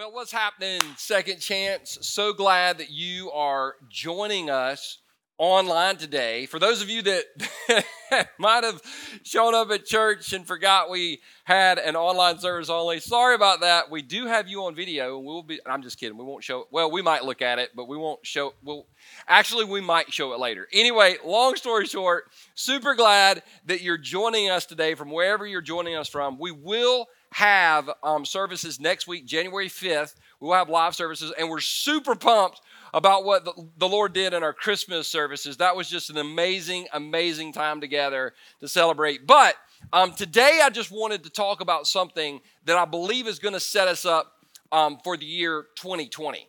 [0.00, 1.98] Well, what's happening, Second Chance?
[2.00, 4.96] So glad that you are joining us
[5.36, 6.46] online today.
[6.46, 8.80] For those of you that might have
[9.24, 13.90] shown up at church and forgot we had an online service only, sorry about that.
[13.90, 15.60] We do have you on video, and we'll be.
[15.66, 16.16] I'm just kidding.
[16.16, 16.64] We won't show.
[16.70, 18.54] Well, we might look at it, but we won't show.
[18.62, 18.86] We'll
[19.28, 20.66] actually we might show it later.
[20.72, 22.24] Anyway, long story short,
[22.54, 26.38] super glad that you're joining us today from wherever you're joining us from.
[26.38, 30.14] We will have um, services next week, January 5th.
[30.40, 32.60] We will have live services, and we're super pumped
[32.92, 35.58] about what the, Lord did in our Christmas services.
[35.58, 39.26] That was just an amazing, amazing time together to celebrate.
[39.26, 39.54] But
[39.92, 43.60] um, today, I just wanted to talk about something that I believe is going to
[43.60, 44.32] set us up
[44.72, 46.48] um, for the year 2020.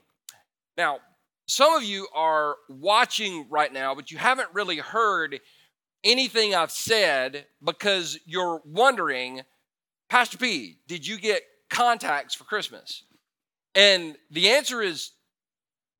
[0.77, 0.99] Now,
[1.45, 5.39] some of you are watching right now, but you haven't really heard
[6.03, 9.41] anything I've said because you're wondering
[10.11, 13.03] Pastor P, did you get contacts for Christmas?
[13.75, 15.11] And the answer is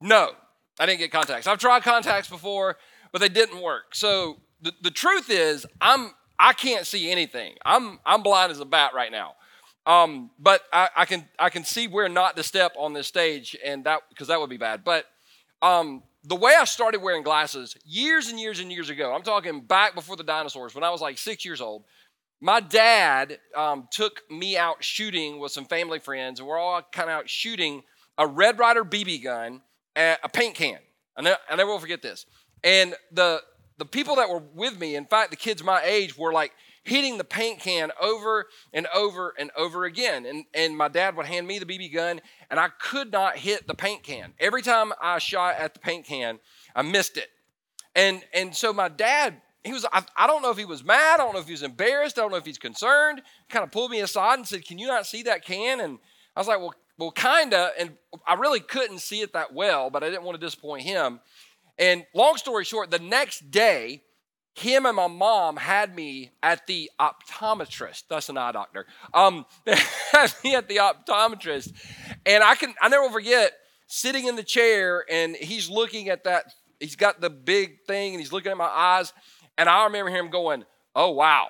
[0.02, 0.32] no,
[0.78, 1.48] I didn't get contacts.
[1.48, 2.76] I've tried contacts before,
[3.14, 3.96] but they didn't work.
[3.96, 7.54] So the, the truth is, I'm I can't see anything.
[7.64, 9.36] I'm I'm blind as a bat right now.
[9.86, 13.56] Um, but I, I, can I can see where not to step on this stage,
[13.64, 14.84] and that because that would be bad.
[14.84, 15.06] But
[15.62, 19.62] um, the way I started wearing glasses years and years and years ago, I'm talking
[19.62, 21.86] back before the dinosaurs, when I was like six years old.
[22.42, 27.10] My dad um, took me out shooting with some family friends, and we're all kind
[27.10, 27.84] of out shooting
[28.18, 29.62] a Red Ryder BB gun
[29.96, 30.80] at a paint can.
[31.16, 32.26] I I never will forget this.
[32.64, 33.42] And the
[33.78, 36.52] the people that were with me, in fact, the kids my age, were like
[36.84, 40.26] hitting the paint can over and over and over again.
[40.26, 43.68] And, and my dad would hand me the BB gun, and I could not hit
[43.68, 44.34] the paint can.
[44.40, 46.40] Every time I shot at the paint can,
[46.76, 47.30] I missed it.
[47.96, 51.16] And, and so my dad he was I, I, don't know if he was mad
[51.20, 53.72] i don't know if he was embarrassed i don't know if he's concerned kind of
[53.72, 55.80] pulled me aside and said can you not see that can?
[55.80, 56.00] And
[56.36, 57.92] i was like well well kinda and
[58.28, 61.20] i really couldn't see it that well but i didn't want to disappoint him.
[61.80, 64.04] And long story short the next day
[64.54, 68.04] him and my mom had me at the optometrist.
[68.10, 68.86] That's an eye doctor.
[69.14, 69.46] Um
[70.12, 71.74] had me at the optometrist.
[72.26, 73.54] And i can i never forget
[73.88, 78.22] sitting in the chair and he's looking at that he's got the big thing and
[78.22, 79.14] he's looking at my eyes
[79.58, 81.48] and I remember him going, oh, wow.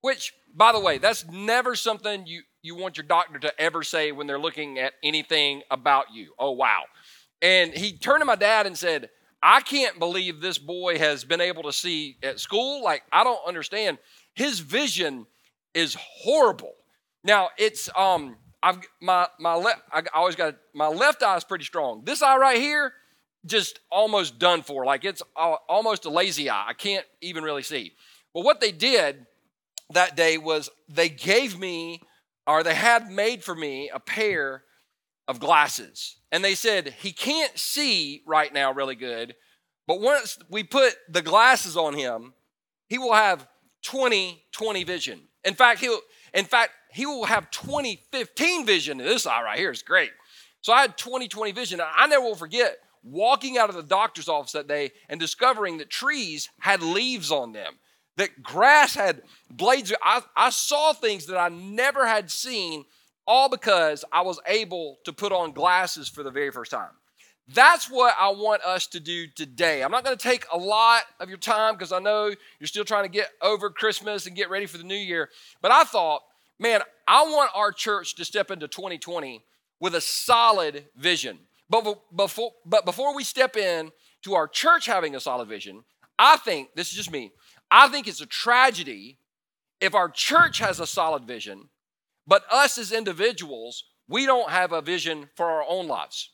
[0.00, 4.12] Which, by the way, that's never something you, you want your doctor to ever say
[4.12, 6.32] when they're looking at anything about you.
[6.38, 6.82] Oh, wow.
[7.40, 9.10] And he turned to my dad and said,
[9.42, 12.82] I can't believe this boy has been able to see at school.
[12.82, 13.98] Like, I don't understand.
[14.34, 15.26] His vision
[15.74, 16.72] is horrible.
[17.22, 21.64] Now, it's, um, I've, my, my left, I always got, my left eye is pretty
[21.64, 22.02] strong.
[22.04, 22.94] This eye right here,
[23.46, 24.84] just almost done for.
[24.84, 25.22] Like it's
[25.68, 26.66] almost a lazy eye.
[26.68, 27.92] I can't even really see.
[28.34, 29.26] Well, what they did
[29.90, 32.00] that day was they gave me,
[32.46, 34.64] or they had made for me, a pair
[35.28, 36.16] of glasses.
[36.32, 39.34] And they said, he can't see right now really good,
[39.86, 42.34] but once we put the glasses on him,
[42.88, 43.46] he will have
[43.82, 45.20] 20 20 vision.
[45.44, 46.00] In fact, he'll
[46.32, 48.98] in fact, he will have 2015 vision.
[48.98, 50.10] This eye right here is great.
[50.62, 51.80] So I had 20 20 vision.
[51.80, 55.90] I never will forget walking out of the doctor's office that day and discovering that
[55.90, 57.74] trees had leaves on them,
[58.16, 59.92] that grass had blades.
[60.02, 62.84] I, I saw things that I never had seen,
[63.26, 66.90] all because I was able to put on glasses for the very first time.
[67.46, 69.82] That's what I want us to do today.
[69.82, 72.86] I'm not going to take a lot of your time because I know you're still
[72.86, 75.28] trying to get over Christmas and get ready for the new year.
[75.60, 76.22] But I thought,
[76.58, 79.44] man, I want our church to step into 2020
[79.78, 81.40] with a solid vision.
[81.68, 83.90] But before, but before we step in
[84.22, 85.84] to our church having a solid vision,
[86.18, 87.32] I think, this is just me,
[87.70, 89.18] I think it's a tragedy
[89.80, 91.68] if our church has a solid vision,
[92.26, 96.30] but us as individuals, we don't have a vision for our own lives.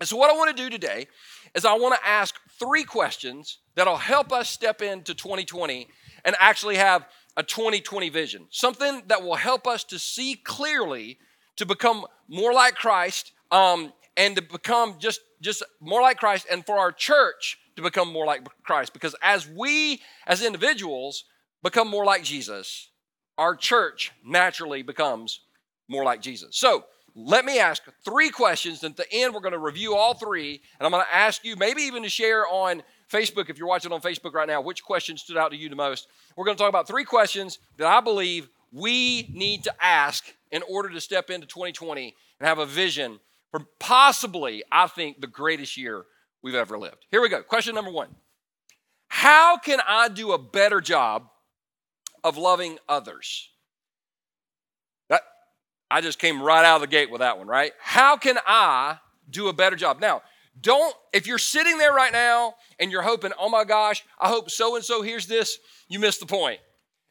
[0.00, 1.06] And so, what I want to do today
[1.54, 5.86] is I want to ask three questions that'll help us step into 2020
[6.24, 8.46] and actually have a 2020 vision.
[8.50, 11.18] Something that will help us to see clearly
[11.56, 16.64] to become more like Christ um, and to become just just more like Christ and
[16.64, 21.24] for our church to become more like Christ because as we as individuals
[21.62, 22.90] become more like Jesus
[23.38, 25.40] our church naturally becomes
[25.88, 26.56] more like Jesus.
[26.56, 26.84] So,
[27.16, 30.60] let me ask three questions and at the end we're going to review all three
[30.80, 33.92] and I'm going to ask you maybe even to share on Facebook if you're watching
[33.92, 36.08] on Facebook right now which question stood out to you the most.
[36.36, 40.62] We're going to talk about three questions that I believe we need to ask in
[40.68, 43.20] order to step into 2020 and have a vision
[43.54, 46.06] for possibly, I think, the greatest year
[46.42, 47.06] we've ever lived.
[47.12, 47.40] Here we go.
[47.40, 48.08] Question number one
[49.06, 51.28] How can I do a better job
[52.24, 53.48] of loving others?
[55.08, 55.22] That,
[55.88, 57.70] I just came right out of the gate with that one, right?
[57.80, 58.98] How can I
[59.30, 60.00] do a better job?
[60.00, 60.22] Now,
[60.60, 64.50] don't, if you're sitting there right now and you're hoping, oh my gosh, I hope
[64.50, 65.58] so and so hears this,
[65.88, 66.58] you missed the point.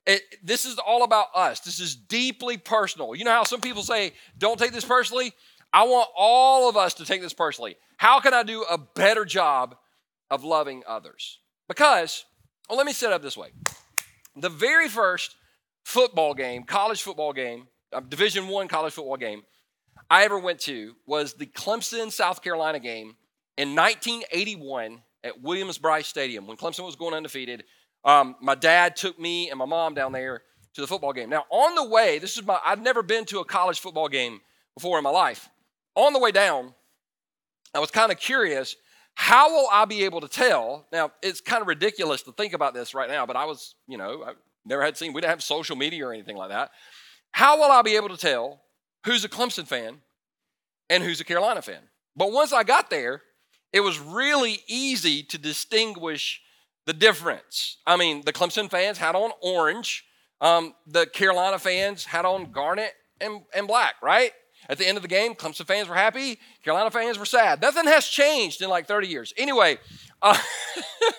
[0.06, 1.62] It, this is all about us.
[1.62, 3.16] This is deeply personal.
[3.16, 5.32] You know how some people say, don't take this personally?
[5.74, 7.76] I want all of us to take this personally.
[7.98, 9.76] How can I do a better job
[10.30, 11.40] of loving others?
[11.68, 12.26] Because,
[12.70, 13.50] well, let me set up this way.
[14.36, 15.36] The very first
[15.84, 19.44] football game, college football game, uh, Division One college football game
[20.10, 23.16] I ever went to was the Clemson South Carolina game
[23.58, 27.64] in 1981 at Williams-Brice Stadium when Clemson was going undefeated.
[28.06, 30.42] Um, my dad took me and my mom down there
[30.74, 31.30] to the football game.
[31.30, 34.42] Now, on the way, this is my I've never been to a college football game
[34.76, 35.50] before in my life.
[35.96, 36.74] On the way down,
[37.74, 38.76] I was kind of curious
[39.16, 40.88] how will I be able to tell?
[40.92, 43.98] Now, it's kind of ridiculous to think about this right now, but I was, you
[43.98, 44.34] know, I
[44.66, 46.72] never had seen, we didn't have social media or anything like that.
[47.32, 48.62] How will I be able to tell
[49.06, 50.02] who's a Clemson fan
[50.90, 51.82] and who's a Carolina fan?
[52.16, 53.22] But once I got there,
[53.72, 56.42] it was really easy to distinguish
[56.86, 57.78] the difference.
[57.86, 60.06] I mean, the Clemson fans had on orange,
[60.42, 64.32] um, the Carolina fans had on garnet and, and black, right?
[64.70, 67.62] At the end of the game, Clemson fans were happy, Carolina fans were sad.
[67.62, 69.34] Nothing has changed in like 30 years.
[69.38, 69.78] Anyway,
[70.22, 70.38] uh,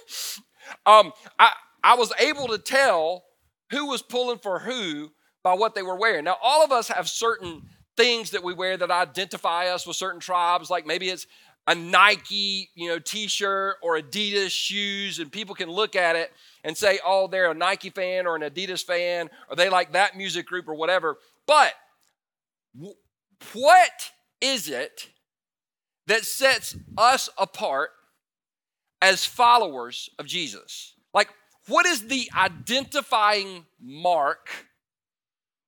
[0.86, 1.52] um, I,
[1.82, 3.24] I was able to tell
[3.70, 5.12] who was pulling for who
[5.42, 6.24] by what they were wearing.
[6.24, 7.62] Now, all of us have certain
[7.96, 11.26] things that we wear that identify us with certain tribes, like maybe it's
[11.66, 16.30] a Nike, you know, t-shirt or Adidas shoes and people can look at it
[16.62, 20.16] and say, "Oh, they're a Nike fan or an Adidas fan or they like that
[20.16, 21.72] music group or whatever." But
[23.52, 25.08] what is it
[26.06, 27.90] that sets us apart
[29.00, 30.94] as followers of Jesus?
[31.12, 31.28] Like
[31.66, 34.48] what is the identifying mark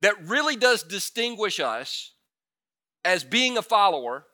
[0.03, 2.13] that really does distinguish us
[3.05, 4.27] as being a follower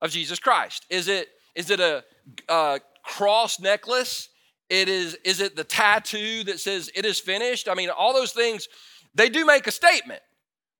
[0.00, 0.86] of Jesus Christ?
[0.90, 2.04] Is it is it a,
[2.48, 4.28] a cross necklace?
[4.70, 7.68] It is is it the tattoo that says it is finished?
[7.68, 8.68] I mean, all those things
[9.14, 10.22] they do make a statement.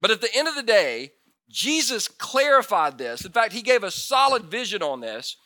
[0.01, 1.13] But at the end of the day,
[1.49, 3.25] Jesus clarified this.
[3.25, 5.37] In fact, he gave a solid vision on this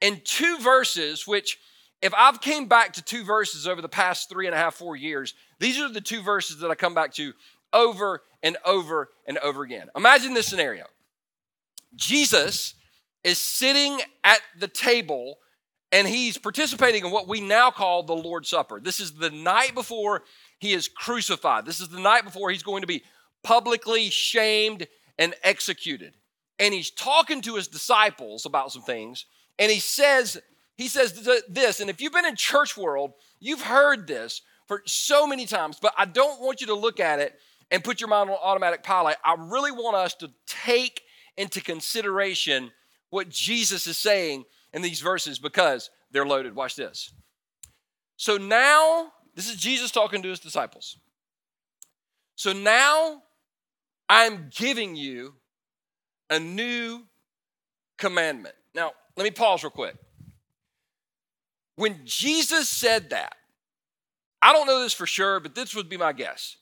[0.00, 1.58] in two verses, which
[2.02, 4.96] if I've came back to two verses over the past three and a half, four
[4.96, 7.32] years, these are the two verses that I come back to
[7.72, 9.88] over and over and over again.
[9.96, 10.84] Imagine this scenario.
[11.94, 12.74] Jesus
[13.22, 15.38] is sitting at the table
[15.92, 18.80] and he's participating in what we now call the Lord's Supper.
[18.80, 20.22] This is the night before
[20.58, 21.64] he is crucified.
[21.64, 23.04] This is the night before he's going to be
[23.44, 24.88] publicly shamed
[25.18, 26.14] and executed.
[26.58, 29.26] And he's talking to his disciples about some things
[29.58, 30.40] and he says
[30.76, 35.26] he says this and if you've been in church world, you've heard this for so
[35.26, 37.38] many times, but I don't want you to look at it
[37.70, 39.16] and put your mind on automatic pilot.
[39.24, 41.02] I really want us to take
[41.36, 42.70] into consideration
[43.10, 46.54] what Jesus is saying in these verses because they're loaded.
[46.54, 47.12] Watch this.
[48.16, 50.98] So now, this is Jesus talking to his disciples.
[52.36, 53.22] So now
[54.14, 55.34] I'm giving you
[56.30, 57.02] a new
[57.98, 58.54] commandment.
[58.72, 59.96] Now, let me pause real quick.
[61.74, 63.34] When Jesus said that,
[64.40, 66.58] I don't know this for sure, but this would be my guess.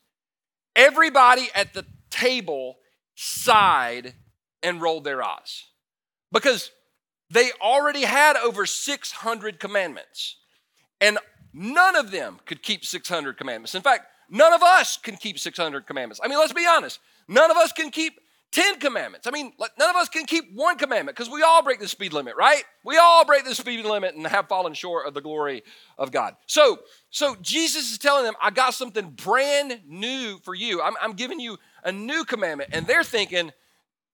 [0.75, 2.79] Everybody at the table
[3.17, 4.15] sighed
[4.63, 5.67] and rolled their eyes
[6.33, 6.71] because
[7.29, 10.37] they already had over 600 commandments,
[11.03, 11.19] and
[11.53, 13.75] none of them could keep 600 commandments.
[13.75, 16.19] In fact, none of us can keep 600 commandments.
[16.25, 18.14] I mean, let's be honest, none of us can keep
[18.52, 19.26] 10 commandments.
[19.26, 22.12] I mean, none of us can keep one commandment because we all break the speed
[22.12, 22.62] limit, right?
[22.84, 25.62] We all break the speed limit and have fallen short of the glory
[25.96, 26.36] of God.
[26.46, 30.82] So, so Jesus is telling them, I got something brand new for you.
[30.82, 32.70] I'm, I'm giving you a new commandment.
[32.74, 33.52] And they're thinking,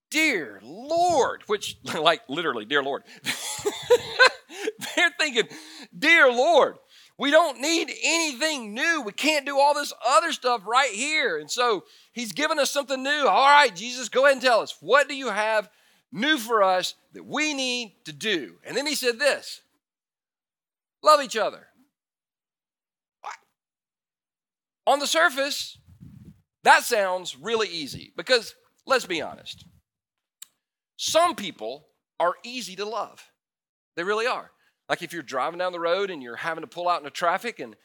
[0.09, 3.03] Dear Lord, which, like literally, dear Lord.
[4.95, 5.49] they're thinking,
[5.97, 6.77] Dear Lord,
[7.19, 9.01] we don't need anything new.
[9.01, 11.37] We can't do all this other stuff right here.
[11.37, 11.83] And so
[12.13, 13.27] he's given us something new.
[13.27, 14.77] All right, Jesus, go ahead and tell us.
[14.79, 15.69] What do you have
[16.13, 18.55] new for us that we need to do?
[18.65, 19.61] And then he said this
[21.03, 21.67] love each other.
[23.19, 23.35] What?
[24.87, 25.77] On the surface,
[26.63, 29.65] that sounds really easy because let's be honest.
[30.95, 33.29] Some people are easy to love,
[33.97, 34.51] they really are.
[34.89, 37.59] Like if you're driving down the road and you're having to pull out into traffic
[37.59, 37.75] and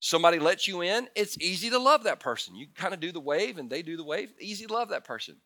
[0.00, 2.56] somebody lets you in, it's easy to love that person.
[2.56, 4.32] You kind of do the wave and they do the wave.
[4.40, 5.36] Easy to love that person.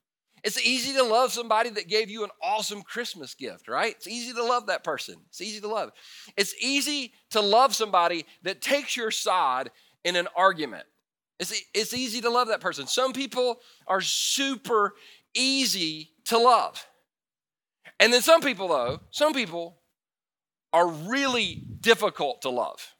[0.45, 3.95] It's easy to love somebody that gave you an awesome Christmas gift, right?
[3.97, 5.17] It's easy to love that person.
[5.31, 5.91] It's easy to love.
[6.37, 9.71] It's easy to love somebody that takes your side
[10.05, 10.85] in an argument.
[11.41, 12.87] It's, it's easy to love that person.
[12.87, 14.95] Some people are super
[15.35, 16.87] easy to love.
[17.99, 19.79] And then some people, though, some people
[20.75, 22.95] are really difficult to love.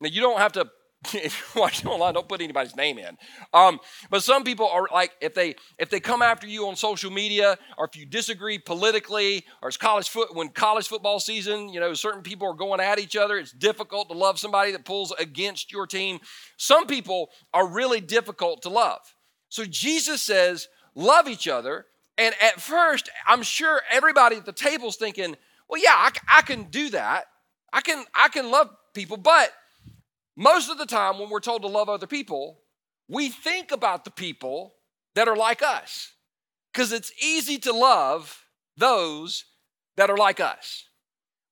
[0.00, 0.70] Now, you don't have to
[1.14, 3.18] if you're watching online, don't put anybody's name in.
[3.52, 3.78] Um,
[4.10, 7.58] but some people are like, if they if they come after you on social media,
[7.76, 11.92] or if you disagree politically, or it's college foot when college football season, you know,
[11.92, 13.36] certain people are going at each other.
[13.36, 16.20] It's difficult to love somebody that pulls against your team.
[16.56, 19.00] Some people are really difficult to love.
[19.50, 21.86] So Jesus says, love each other.
[22.16, 25.36] And at first, I'm sure everybody at the table's thinking,
[25.68, 27.26] well, yeah, I, I can do that.
[27.72, 29.52] I can I can love people, but
[30.36, 32.60] most of the time, when we're told to love other people,
[33.08, 34.74] we think about the people
[35.14, 36.12] that are like us
[36.72, 38.44] because it's easy to love
[38.76, 39.44] those
[39.96, 40.88] that are like us.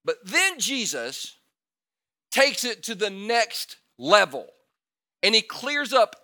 [0.05, 1.37] But then Jesus
[2.31, 4.47] takes it to the next level
[5.23, 6.17] and he clears up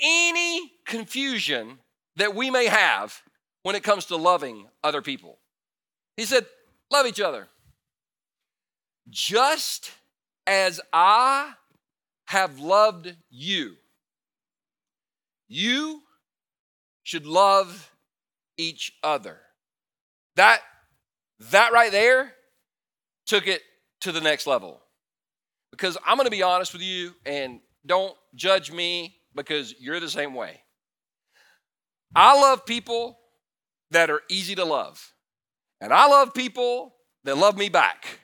[0.00, 1.78] any confusion
[2.16, 3.22] that we may have
[3.62, 5.38] when it comes to loving other people.
[6.16, 6.46] He said,
[6.90, 7.48] Love each other.
[9.08, 9.92] Just
[10.46, 11.52] as I
[12.26, 13.74] have loved you.
[15.48, 16.02] You
[17.02, 17.90] should love
[18.56, 19.38] each other.
[20.36, 20.60] That
[21.50, 22.32] that right there
[23.26, 23.62] took it
[24.02, 24.80] to the next level.
[25.70, 30.10] Because I'm going to be honest with you and don't judge me because you're the
[30.10, 30.60] same way.
[32.14, 33.18] I love people
[33.90, 35.12] that are easy to love.
[35.80, 36.94] And I love people
[37.24, 38.20] that love me back.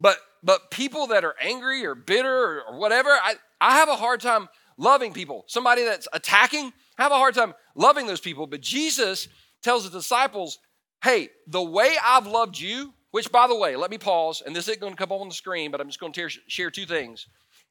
[0.00, 3.96] But but people that are angry or bitter or, or whatever, I, I have a
[3.96, 5.44] hard time loving people.
[5.48, 8.46] Somebody that's attacking, I have a hard time loving those people.
[8.46, 9.28] But Jesus
[9.62, 10.58] tells the disciples,
[11.02, 14.68] hey, the way I've loved you, which by the way, let me pause, and this
[14.68, 16.86] isn't going to come up on the screen, but I'm just going to share two
[16.86, 17.26] things.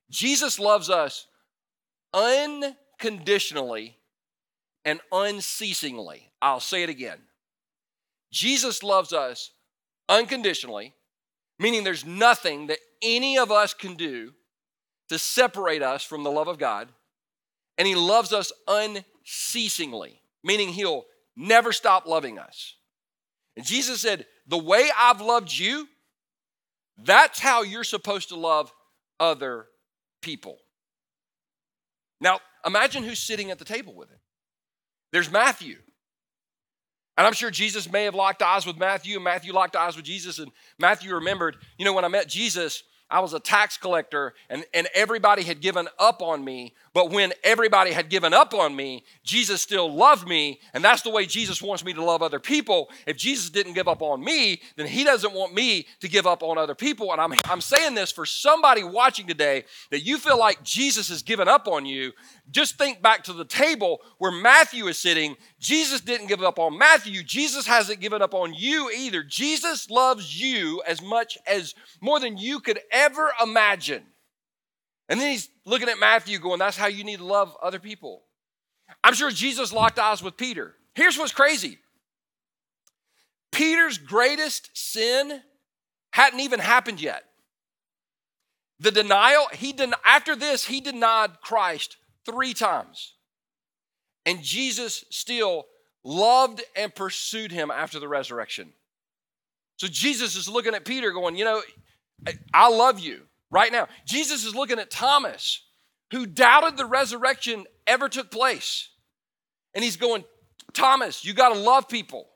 [0.09, 1.27] Jesus loves us
[2.13, 3.97] unconditionally
[4.83, 6.31] and unceasingly.
[6.41, 7.19] I'll say it again.
[8.31, 9.51] Jesus loves us
[10.09, 10.93] unconditionally
[11.59, 14.33] meaning there's nothing that any of us can do
[15.09, 16.89] to separate us from the love of God.
[17.77, 21.05] And He loves us unceasingly, meaning He'll
[21.35, 22.75] never stop loving us.
[23.55, 25.87] And Jesus said, The way I've loved you,
[26.97, 28.71] that's how you're supposed to love
[29.19, 29.67] other
[30.21, 30.57] people.
[32.19, 34.17] Now, imagine who's sitting at the table with him.
[35.11, 35.77] There's Matthew.
[37.17, 40.05] And I'm sure Jesus may have locked eyes with Matthew, and Matthew locked eyes with
[40.05, 40.37] Jesus.
[40.37, 44.65] And Matthew remembered, you know, when I met Jesus, I was a tax collector and,
[44.73, 46.73] and everybody had given up on me.
[46.97, 50.59] But when everybody had given up on me, Jesus still loved me.
[50.73, 52.89] And that's the way Jesus wants me to love other people.
[53.05, 56.41] If Jesus didn't give up on me, then he doesn't want me to give up
[56.41, 57.11] on other people.
[57.11, 61.21] And I'm, I'm saying this for somebody watching today that you feel like Jesus has
[61.21, 62.13] given up on you.
[62.49, 65.35] Just think back to the table where Matthew is sitting.
[65.59, 67.21] Jesus didn't give up on Matthew.
[67.21, 69.21] Jesus hasn't given up on you either.
[69.21, 74.01] Jesus loves you as much as more than you could ever imagine.
[75.09, 78.23] And then he's looking at Matthew going, That's how you need to love other people.
[79.03, 80.75] I'm sure Jesus locked eyes with Peter.
[80.95, 81.79] Here's what's crazy
[83.51, 85.41] Peter's greatest sin
[86.11, 87.23] hadn't even happened yet.
[88.79, 93.13] The denial, he den- after this, he denied Christ three times.
[94.25, 95.65] And Jesus still
[96.03, 98.73] loved and pursued him after the resurrection.
[99.77, 101.61] So Jesus is looking at Peter going, You know,
[102.53, 103.87] I love you right now.
[104.05, 105.63] Jesus is looking at Thomas,
[106.11, 108.89] who doubted the resurrection ever took place.
[109.73, 110.23] And he's going,
[110.73, 112.27] Thomas, you got to love people,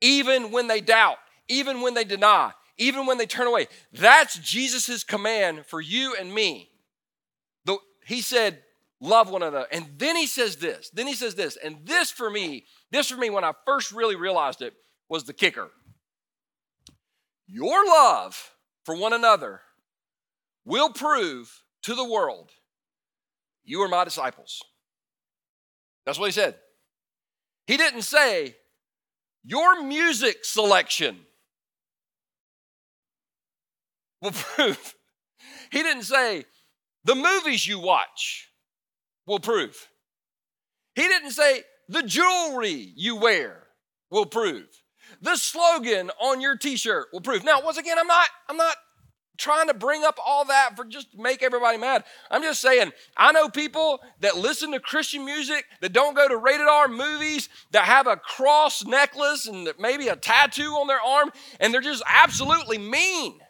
[0.00, 1.16] even when they doubt,
[1.48, 3.66] even when they deny, even when they turn away.
[3.92, 6.70] That's Jesus' command for you and me.
[7.64, 8.62] The, he said,
[9.00, 9.66] love one another.
[9.70, 13.16] And then he says this, then he says this, and this for me, this for
[13.16, 14.74] me, when I first really realized it,
[15.08, 15.70] was the kicker.
[17.46, 18.52] Your love
[18.84, 19.60] for one another
[20.64, 22.50] will prove to the world
[23.64, 24.62] you are my disciples.
[26.04, 26.56] That's what he said.
[27.66, 28.56] He didn't say,
[29.42, 31.18] your music selection
[34.20, 34.94] will prove.
[35.70, 36.44] He didn't say,
[37.04, 38.50] the movies you watch
[39.26, 39.88] will prove.
[40.94, 43.64] He didn't say, the jewelry you wear
[44.10, 44.68] will prove.
[45.20, 47.44] The slogan on your t-shirt will prove.
[47.44, 48.76] Now, once again, I'm not, I'm not
[49.36, 52.04] trying to bring up all that for just make everybody mad.
[52.30, 56.36] I'm just saying, I know people that listen to Christian music, that don't go to
[56.36, 61.30] rated R movies, that have a cross necklace and maybe a tattoo on their arm,
[61.60, 63.40] and they're just absolutely mean.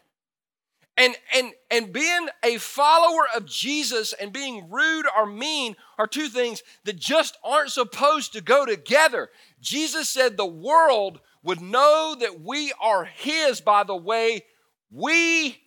[0.97, 6.29] And, and, and being a follower of Jesus and being rude or mean are two
[6.29, 9.31] things that just aren't supposed to go together.
[9.61, 14.45] Jesus said the world would know that we are His by the way
[14.91, 15.59] we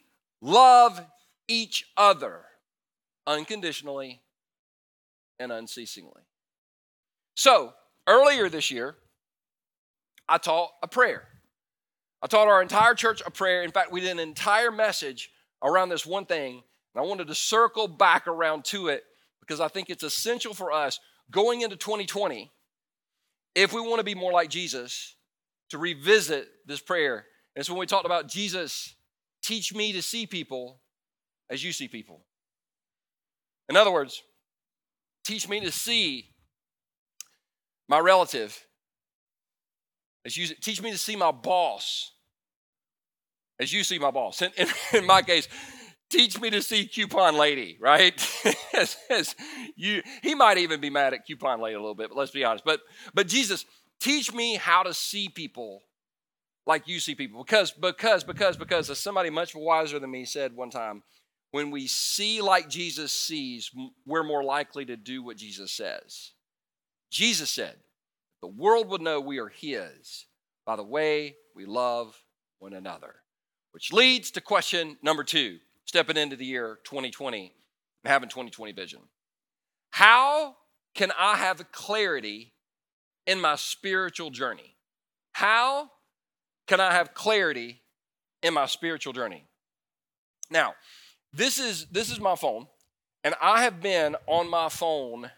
[0.48, 1.02] love
[1.48, 2.42] each other
[3.26, 4.22] unconditionally
[5.40, 6.24] and unceasingly.
[7.36, 7.74] So,
[8.08, 8.96] earlier this year,
[10.28, 11.24] I taught a prayer.
[12.22, 13.64] I taught our entire church a prayer.
[13.64, 15.30] In fact, we did an entire message
[15.62, 16.64] around this one thing.
[16.96, 19.04] And I wanted to circle back around to it
[19.40, 21.00] because I think it's essential for us
[21.30, 22.52] going into 2020
[23.54, 25.16] if we want to be more like Jesus
[25.70, 27.26] to revisit this prayer.
[27.56, 28.96] And it's when we talked about Jesus,
[29.48, 30.82] teach me to see people
[31.50, 32.26] as you see people.
[33.70, 34.22] In other words,
[35.24, 36.32] teach me to see
[37.88, 38.66] my relative
[40.26, 42.12] as you teach me to see my boss
[43.60, 44.42] as you see my boss.
[44.42, 45.48] In, in, in my case,
[46.10, 48.14] teach me to see coupon lady, right?
[48.78, 49.34] as, as
[49.78, 52.44] you, he might even be mad at coupon lady a little bit, but let's be
[52.44, 52.66] honest.
[52.66, 52.82] But
[53.14, 53.66] but Jesus,
[54.02, 55.84] teach me how to see people
[56.68, 57.44] like you see people.
[57.44, 61.04] Because, because, because, because, as somebody much wiser than me said one time,
[61.52, 63.72] when we see like Jesus sees,
[64.06, 66.34] we're more likely to do what Jesus says.
[67.10, 67.78] Jesus said,
[68.42, 70.26] the world would know we are His
[70.66, 72.22] by the way we love
[72.60, 73.16] one another.
[73.72, 77.54] Which leads to question number two, stepping into the year 2020
[78.04, 79.00] and having 2020 vision.
[79.92, 80.56] How
[80.94, 82.54] can I have clarity
[83.26, 84.76] in my spiritual journey?
[85.32, 85.92] How
[86.68, 87.82] can I have clarity
[88.44, 89.46] in my spiritual journey?
[90.50, 90.76] Now,
[91.34, 92.68] this is this is my phone,
[93.24, 95.32] and I have been on my phone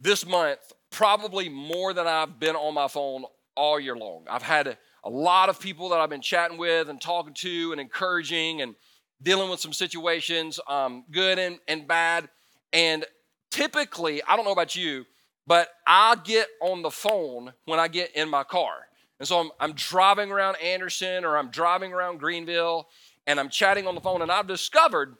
[0.00, 0.60] this month
[0.90, 3.24] probably more than I've been on my phone
[3.56, 4.24] all year long.
[4.30, 7.80] I've had a, lot of people that I've been chatting with and talking to and
[7.80, 8.74] encouraging and
[9.22, 12.28] dealing with some situations, um, good and, and bad.
[12.72, 13.04] And
[13.50, 15.04] typically, I don't know about you,
[15.46, 18.86] but I get on the phone when I get in my car.
[19.20, 22.88] And so I'm, I'm driving around Anderson or I'm driving around Greenville
[23.26, 24.22] and I'm chatting on the phone.
[24.22, 25.16] And I've discovered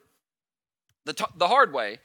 [1.05, 1.99] the, t- the hard way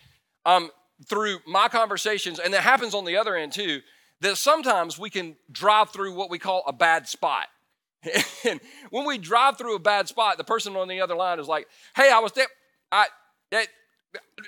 [0.45, 0.69] um,
[1.07, 3.81] through my conversations, and that happens on the other end too,
[4.21, 7.47] that sometimes we can drive through what we call a bad spot.
[8.47, 8.59] and
[8.89, 11.67] when we drive through a bad spot, the person on the other line is like,
[11.95, 12.47] "Hey, I was there.
[12.91, 13.07] I,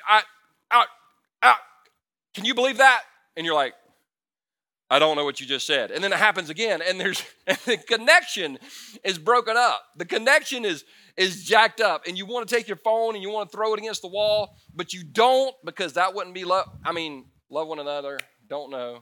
[0.09, 0.85] I,
[1.41, 1.55] I,
[2.33, 3.01] can you believe that?"
[3.35, 3.73] And you're like,
[4.91, 7.57] "I don't know what you just said." And then it happens again, and there's and
[7.65, 8.59] the connection
[9.03, 9.81] is broken up.
[9.95, 10.83] The connection is
[11.17, 13.73] is jacked up, and you want to take your phone and you want to throw
[13.73, 16.69] it against the wall, but you don't because that wouldn't be love.
[16.85, 18.19] I mean, love one another.
[18.47, 18.99] Don't know.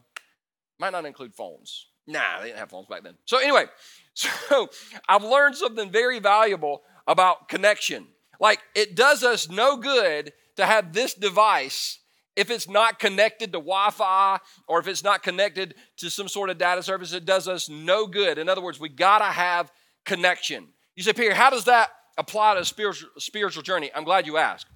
[0.80, 1.88] Might not include phones.
[2.08, 3.16] Nah, they didn't have phones back then.
[3.26, 3.66] So anyway,
[4.14, 4.70] so
[5.08, 8.08] I've learned something very valuable about connection.
[8.40, 12.00] Like it does us no good to have this device
[12.40, 16.50] if it's not connected to Wi Fi or if it's not connected to some sort
[16.50, 17.12] of data service.
[17.12, 18.38] It does us no good.
[18.38, 19.70] In other words, we got to have
[20.06, 20.70] connection.
[20.96, 23.92] You say, Perry, how does that apply to a spiritual, spiritual journey?
[23.94, 24.68] I'm glad you asked.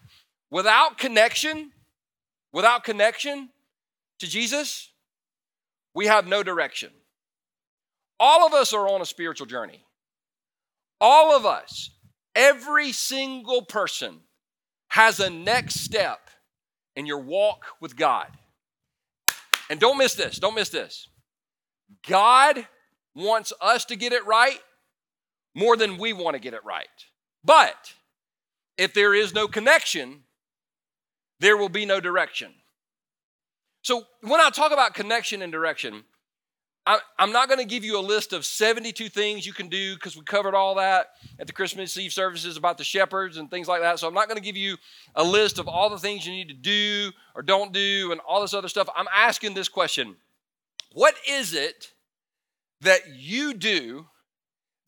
[0.51, 1.71] Without connection,
[2.51, 3.47] without connection
[4.19, 4.91] to Jesus,
[5.95, 6.89] we have no direction.
[8.19, 9.85] All of us are on a spiritual journey.
[10.99, 11.91] All of us,
[12.35, 14.19] every single person
[14.89, 16.29] has a next step
[16.95, 18.27] in your walk with God.
[19.69, 21.07] And don't miss this, don't miss this.
[22.07, 22.67] God
[23.15, 24.59] wants us to get it right
[25.55, 26.87] more than we want to get it right.
[27.43, 27.93] But
[28.77, 30.23] if there is no connection,
[31.39, 32.53] there will be no direction.
[33.83, 36.03] So when I talk about connection and direction,
[36.85, 39.95] I, am not going to give you a list of 72 things you can do
[39.95, 43.69] because we covered all that at the Christmas Eve services about the shepherds and things
[43.69, 43.99] like that.
[43.99, 44.75] So I'm not going to give you
[45.15, 48.41] a list of all the things you need to do or don't do and all
[48.41, 48.89] this other stuff.
[48.95, 50.15] I'm asking this question
[50.91, 51.93] What is it
[52.81, 54.07] that you do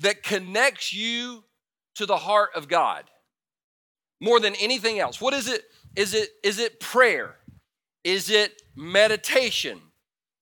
[0.02, 1.46] that connects you
[1.96, 3.06] to the heart of God
[4.20, 5.22] more than anything else?
[5.22, 5.64] What is it?
[5.96, 7.38] Is it, is it prayer?
[8.04, 9.80] Is it meditation?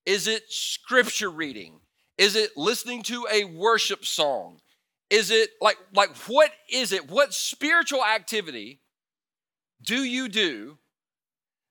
[0.06, 1.80] Is it scripture reading?
[2.18, 4.60] Is it listening to a worship song?
[5.10, 7.10] Is it like like what is it?
[7.10, 8.82] What spiritual activity
[9.84, 10.78] do you do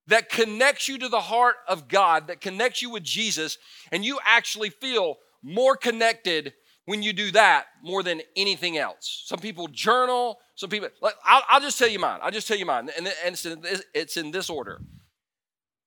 [0.06, 3.58] that connects you to the heart of God, that connects you with Jesus,
[3.90, 6.54] and you actually feel more connected
[6.86, 9.22] when you do that more than anything else.
[9.26, 10.88] Some people journal, some people,
[11.24, 12.18] I'll, I'll just tell you mine.
[12.22, 12.90] I'll just tell you mine.
[12.96, 14.80] And, it's, in this, it's in this order.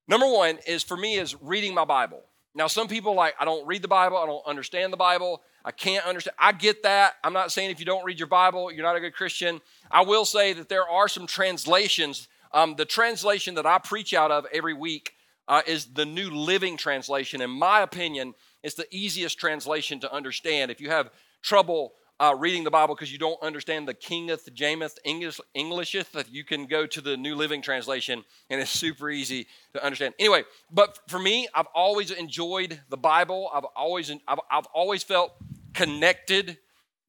[0.08, 2.24] Number one is for me is reading my Bible
[2.56, 5.72] Now, some people like, I don't read the Bible, I don't understand the Bible, I
[5.72, 6.36] can't understand.
[6.40, 7.16] I get that.
[7.24, 9.60] I'm not saying if you don't read your Bible, you're not a good Christian.
[9.92, 12.28] I will say that there are some translations.
[12.54, 15.14] Um, the translation that I preach out of every week
[15.48, 17.42] uh, is the New Living Translation.
[17.42, 20.72] In my opinion, it's the easiest translation to understand.
[20.72, 21.10] If you have
[21.42, 26.44] trouble uh, reading the Bible because you don't understand the Kingeth, Jameth, English, Englisheth, you
[26.46, 30.14] can go to the New Living Translation and it's super easy to understand.
[30.18, 33.50] Anyway, but for me, I've always enjoyed the Bible.
[33.54, 35.34] I've always, I've, I've always felt
[35.74, 36.58] connected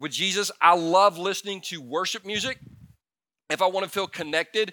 [0.00, 0.50] with Jesus.
[0.60, 2.58] I love listening to worship music
[3.48, 4.72] if I want to feel connected.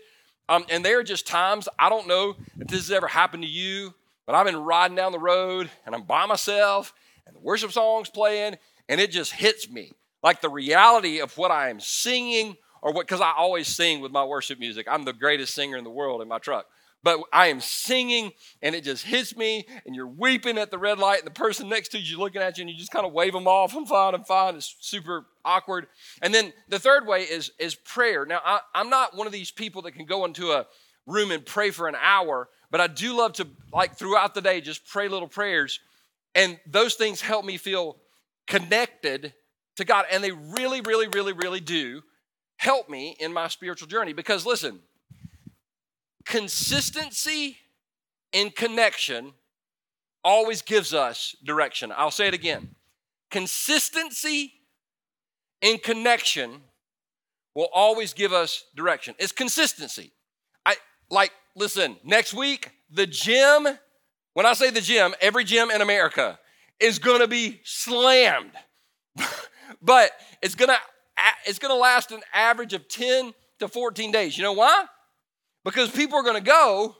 [0.49, 3.49] Um, and there are just times, I don't know if this has ever happened to
[3.49, 3.93] you,
[4.25, 6.91] but I've been riding down the road and I'm by myself
[7.27, 8.57] and the worship song's playing
[8.89, 9.93] and it just hits me
[10.23, 14.11] like the reality of what I am singing or what, because I always sing with
[14.11, 14.87] my worship music.
[14.89, 16.65] I'm the greatest singer in the world in my truck.
[17.03, 18.31] But I am singing
[18.61, 21.67] and it just hits me, and you're weeping at the red light, and the person
[21.67, 23.75] next to you is looking at you, and you just kind of wave them off.
[23.75, 24.55] I'm fine, I'm fine.
[24.55, 25.87] It's super awkward.
[26.21, 28.25] And then the third way is, is prayer.
[28.25, 30.65] Now, I, I'm not one of these people that can go into a
[31.05, 34.61] room and pray for an hour, but I do love to, like, throughout the day,
[34.61, 35.81] just pray little prayers.
[36.33, 37.97] And those things help me feel
[38.47, 39.33] connected
[39.75, 40.05] to God.
[40.11, 42.01] And they really, really, really, really do
[42.57, 44.13] help me in my spiritual journey.
[44.13, 44.79] Because listen,
[46.25, 47.57] consistency
[48.31, 49.33] in connection
[50.23, 51.91] always gives us direction.
[51.95, 52.75] I'll say it again.
[53.29, 54.53] Consistency
[55.61, 56.61] in connection
[57.55, 59.15] will always give us direction.
[59.19, 60.11] It's consistency.
[60.65, 60.75] I
[61.09, 63.67] like listen, next week the gym,
[64.33, 66.39] when I say the gym, every gym in America
[66.79, 68.51] is to be slammed.
[69.81, 70.77] but it's gonna
[71.45, 74.37] it's gonna last an average of 10 to 14 days.
[74.37, 74.85] You know why?
[75.63, 76.95] Because people are gonna go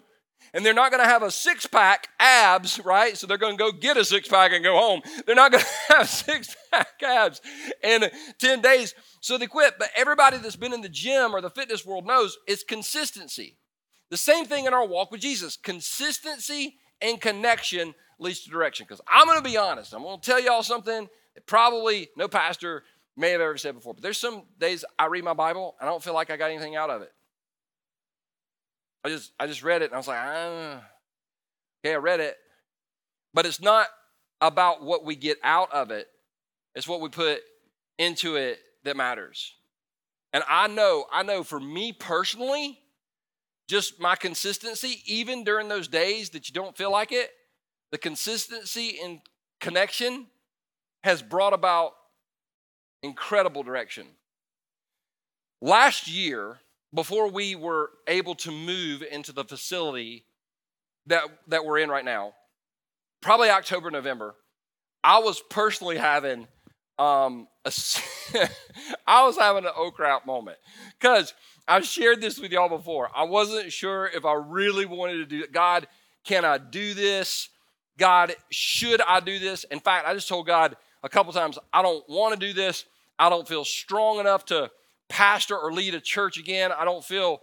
[0.54, 3.18] and they're not gonna have a six pack abs, right?
[3.18, 5.02] So they're gonna go get a six pack and go home.
[5.26, 7.42] They're not gonna have six pack abs
[7.84, 8.10] in
[8.40, 8.94] 10 days.
[9.20, 9.76] So they quit.
[9.80, 13.58] But everybody that's been in the gym or the fitness world knows it's consistency.
[14.10, 15.58] The same thing in our walk with Jesus.
[15.58, 18.86] Consistency and connection leads to direction.
[18.88, 21.10] Because I'm gonna be honest, I'm gonna tell y'all something
[21.46, 22.84] Probably no pastor
[23.18, 25.92] may have ever said before, but there's some days I read my Bible and I
[25.92, 27.12] don't feel like I got anything out of it.
[29.04, 30.84] I just I just read it and I was like, ah,
[31.84, 32.38] okay, I read it,
[33.34, 33.88] but it's not
[34.40, 36.08] about what we get out of it.
[36.76, 37.42] It's what we put
[37.98, 39.54] into it that matters.
[40.32, 42.80] And I know, I know for me personally,
[43.68, 47.30] just my consistency, even during those days that you don't feel like it,
[47.92, 49.22] the consistency and
[49.60, 50.28] connection
[51.04, 51.94] has brought about
[53.02, 54.08] incredible direction.
[55.62, 56.60] Last year,
[56.94, 60.26] before we were able to move into the facility
[61.08, 62.34] that, that we're in right now,
[63.22, 64.36] probably October, November,
[65.04, 66.48] I was personally having
[66.98, 67.72] um, a,
[69.08, 70.58] I was having an oh crap moment
[71.00, 71.34] because
[71.68, 73.10] I've shared this with y'all before.
[73.16, 75.52] I wasn't sure if I really wanted to do it.
[75.52, 75.88] God,
[76.24, 77.50] can I do this?
[77.98, 79.64] God, should I do this?
[79.66, 82.86] In fact, I just told God, a couple times, I don't want to do this.
[83.20, 84.72] I don't feel strong enough to
[85.10, 86.72] pastor or lead a church again.
[86.72, 87.42] I don't feel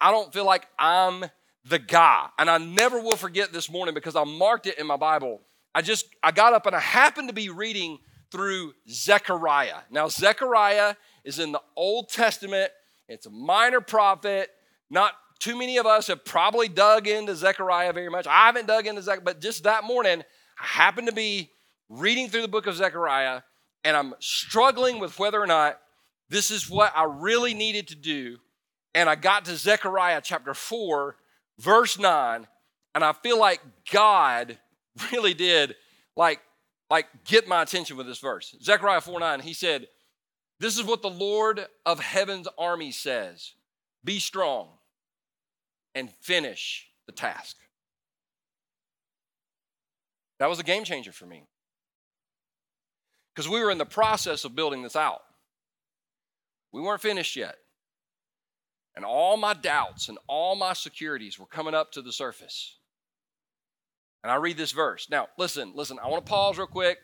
[0.00, 1.24] I, don't feel like I'm
[1.64, 2.28] the guy.
[2.38, 5.40] And I never will forget this morning because I marked it in my Bible.
[5.74, 7.98] I just I got up and I happened to be reading
[8.30, 9.78] through Zechariah.
[9.90, 12.70] Now Zechariah is in the Old Testament.
[13.08, 14.50] It's a minor prophet.
[14.90, 18.26] Not too many of us have probably dug into Zechariah very much.
[18.26, 20.22] I haven't dug into Zechariah, but just that morning,
[20.60, 21.51] I happened to be
[21.92, 23.42] reading through the book of Zechariah
[23.84, 25.78] and I'm struggling with whether or not
[26.28, 28.38] this is what I really needed to do.
[28.94, 31.16] And I got to Zechariah chapter 4,
[31.58, 32.46] verse 9,
[32.94, 34.58] and I feel like God
[35.12, 35.74] really did
[36.16, 36.40] like,
[36.88, 38.54] like get my attention with this verse.
[38.62, 39.88] Zechariah 4 9, he said,
[40.60, 43.52] This is what the Lord of heaven's army says
[44.02, 44.68] Be strong
[45.94, 47.56] and finish the task.
[50.38, 51.44] That was a game changer for me
[53.34, 55.22] because we were in the process of building this out.
[56.72, 57.56] We weren't finished yet.
[58.94, 62.76] And all my doubts and all my securities were coming up to the surface.
[64.22, 65.08] And I read this verse.
[65.10, 66.98] Now, listen, listen, I want to pause real quick.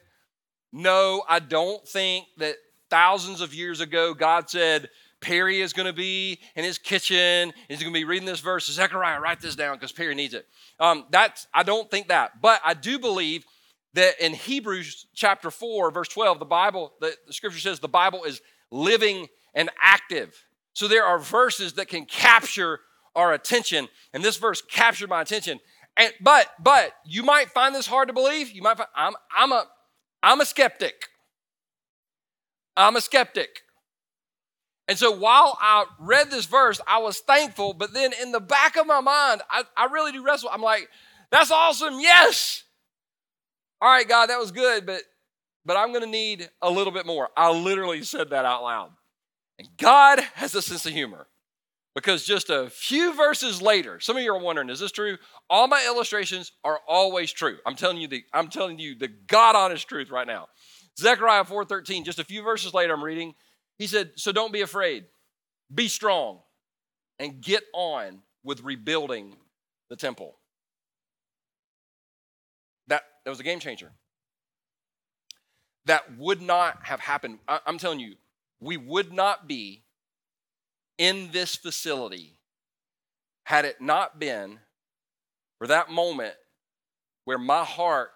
[0.73, 2.57] No, I don't think that
[2.91, 7.53] thousands of years ago God said, Perry is going to be in his kitchen.
[7.69, 8.71] He's going to be reading this verse.
[8.71, 10.47] Zechariah, write this down because Perry needs it.
[10.79, 13.45] Um, that's I don't think that, but I do believe
[13.95, 18.25] that in Hebrews chapter 4, verse 12, the Bible, the, the scripture says the Bible
[18.25, 20.35] is living and active.
[20.75, 22.81] So there are verses that can capture
[23.17, 23.89] our attention.
[24.13, 25.59] And this verse captured my attention.
[25.97, 28.51] And but but you might find this hard to believe.
[28.53, 29.67] You might find I'm I'm a
[30.23, 30.95] I'm a skeptic.
[32.77, 33.63] I'm a skeptic.
[34.87, 38.77] And so while I read this verse, I was thankful, but then in the back
[38.77, 40.49] of my mind, I, I really do wrestle.
[40.51, 40.89] I'm like,
[41.31, 42.65] that's awesome, yes.
[43.81, 45.03] All right, God, that was good, but
[45.65, 47.29] but I'm gonna need a little bit more.
[47.37, 48.91] I literally said that out loud.
[49.59, 51.27] And God has a sense of humor.
[51.95, 55.19] Because just a few verses later, some of you are wondering, is this true?
[55.51, 57.59] All my illustrations are always true.
[57.67, 60.47] I'm telling you the I'm telling you the God honest truth right now.
[60.97, 63.35] Zechariah 4:13, just a few verses later, I'm reading.
[63.79, 65.07] He said, So don't be afraid,
[65.75, 66.41] be strong,
[67.19, 69.37] and get on with rebuilding
[69.91, 70.38] the temple.
[73.29, 73.93] That was a game changer.
[75.85, 77.41] That would not have happened.
[77.47, 78.15] I'm telling you,
[78.59, 79.83] we would not be
[80.97, 82.39] in this facility
[83.45, 84.61] had it not been
[85.59, 86.37] for that moment
[87.27, 88.13] where my heart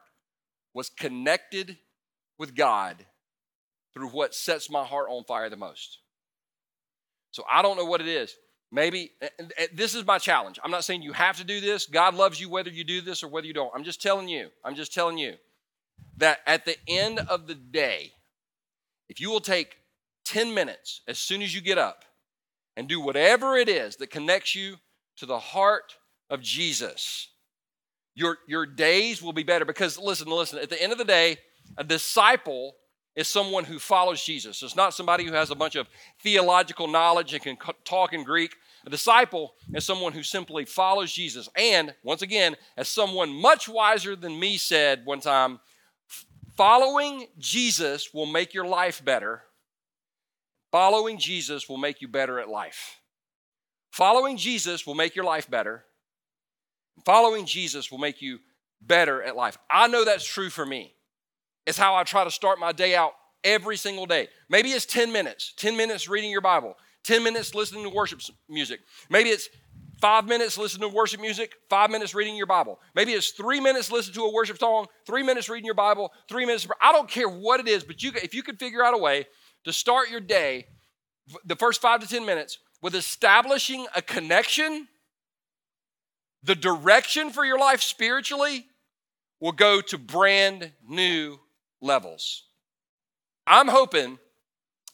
[0.72, 1.77] was connected
[2.38, 3.05] with God
[3.92, 5.98] through what sets my heart on fire the most.
[7.33, 8.35] So I don't know what it is.
[8.74, 9.11] Maybe
[9.74, 10.58] this is my challenge.
[10.64, 11.85] I'm not saying you have to do this.
[11.85, 13.70] God loves you whether you do this or whether you don't.
[13.74, 14.48] I'm just telling you.
[14.64, 15.35] I'm just telling you
[16.16, 18.12] that at the end of the day,
[19.11, 19.76] if you will take
[20.24, 22.06] 10 minutes as soon as you get up
[22.74, 24.76] and do whatever it is that connects you
[25.16, 25.96] to the heart
[26.30, 27.28] of Jesus,
[28.14, 29.66] your, your days will be better.
[29.66, 31.37] Because listen, listen, at the end of the day,
[31.76, 32.76] a disciple
[33.14, 34.62] is someone who follows Jesus.
[34.62, 35.88] It's not somebody who has a bunch of
[36.22, 38.54] theological knowledge and can talk in Greek.
[38.84, 41.48] A disciple is someone who simply follows Jesus.
[41.56, 45.60] And once again, as someone much wiser than me said one time,
[46.56, 49.42] following Jesus will make your life better.
[50.70, 53.00] Following Jesus will make you better at life.
[53.90, 55.84] Following Jesus will make your life better.
[57.04, 58.38] Following Jesus will make you
[58.80, 59.58] better at life.
[59.70, 60.94] I know that's true for me.
[61.66, 63.12] It's how I try to start my day out
[63.44, 64.28] every single day.
[64.48, 68.80] Maybe it's 10 minutes, 10 minutes reading your Bible, 10 minutes listening to worship music.
[69.10, 69.48] Maybe it's
[70.00, 72.80] five minutes listening to worship music, five minutes reading your Bible.
[72.94, 76.44] Maybe it's three minutes listening to a worship song, three minutes reading your Bible, three
[76.44, 76.66] minutes.
[76.80, 79.26] I don't care what it is, but you, if you could figure out a way
[79.64, 80.66] to start your day,
[81.44, 84.88] the first five to 10 minutes, with establishing a connection,
[86.42, 88.66] the direction for your life spiritually
[89.40, 91.38] will go to brand new
[91.80, 92.44] levels.
[93.46, 94.18] I'm hoping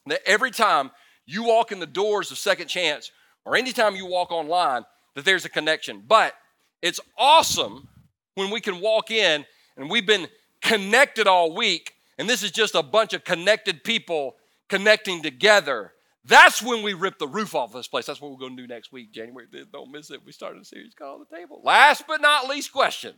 [0.06, 0.90] that every time
[1.28, 3.10] you walk in the doors of Second Chance
[3.44, 6.02] or anytime you walk online, that there's a connection.
[6.06, 6.34] But
[6.80, 7.88] it's awesome
[8.34, 9.44] when we can walk in
[9.76, 10.28] and we've been
[10.62, 14.36] connected all week, and this is just a bunch of connected people
[14.68, 15.92] connecting together.
[16.24, 18.06] That's when we rip the roof off this place.
[18.06, 19.46] That's what we're going to do next week, January.
[19.72, 20.24] Don't miss it.
[20.24, 21.60] We started a series called The Table.
[21.62, 23.14] Last but not least, question.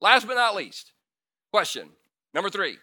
[0.00, 0.92] Last but not least,
[1.50, 1.88] question
[2.34, 2.76] number three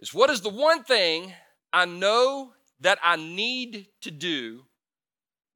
[0.00, 1.32] is what is the one thing
[1.72, 4.62] I know that I need to do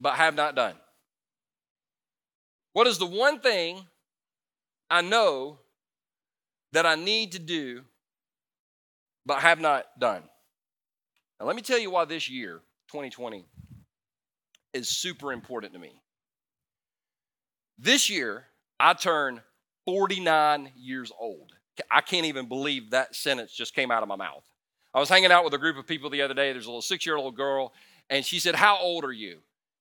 [0.01, 0.75] but have not done?
[2.73, 3.81] What is the one thing
[4.91, 5.59] I know
[6.73, 7.83] that I need to do
[9.27, 10.23] but have not done?
[11.39, 13.45] Now, let me tell you why this year, 2020,
[14.73, 15.93] is super important to me.
[17.79, 18.45] This year,
[18.81, 19.43] I turn
[19.85, 21.53] 49 years old.
[21.91, 24.45] I can't even believe that sentence just came out of my mouth.
[24.95, 26.53] I was hanging out with a group of people the other day.
[26.53, 27.73] There's a little six year old girl,
[28.11, 29.39] and she said, How old are you?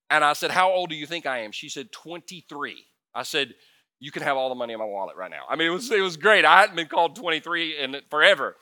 [0.10, 1.52] And I said, How old do you think I am?
[1.52, 2.86] She said, 23.
[3.14, 3.54] I said,
[4.00, 5.44] You can have all the money in my wallet right now.
[5.50, 6.46] I mean, it was, it was great.
[6.46, 8.56] I hadn't been called 23 in forever.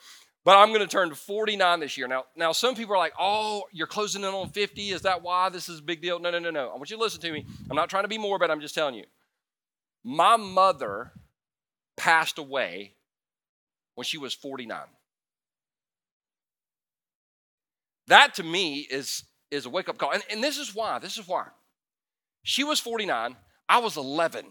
[0.45, 2.07] But I'm going to turn 49 this year.
[2.07, 4.89] Now, now, some people are like, oh, you're closing in on 50.
[4.89, 6.17] Is that why this is a big deal?
[6.17, 6.69] No, no, no, no.
[6.69, 7.45] I want you to listen to me.
[7.69, 8.49] I'm not trying to be morbid.
[8.49, 9.03] I'm just telling you.
[10.03, 11.11] My mother
[11.97, 12.93] passed away
[13.95, 14.79] when she was 49.
[18.09, 20.11] That to me is, is a wake up call.
[20.11, 20.99] And, and this is why.
[20.99, 21.45] This is why.
[22.43, 23.35] She was 49,
[23.67, 24.45] I was 11.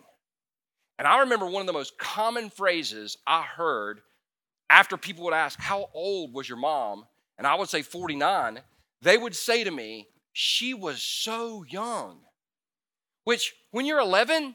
[0.99, 4.01] And I remember one of the most common phrases I heard
[4.71, 7.05] after people would ask, How old was your mom?
[7.37, 8.61] And I would say 49.
[9.03, 12.21] They would say to me, She was so young.
[13.25, 14.55] Which, when you're 11,